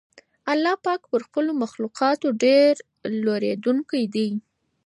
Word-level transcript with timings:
الله 0.51 0.73
پاک 0.85 1.01
پر 1.11 1.21
خپلو 1.27 1.51
مخلوقاتو 1.63 2.27
ډېر 2.43 2.73
لورېدونکی 3.23 4.03
دی. 4.15 4.29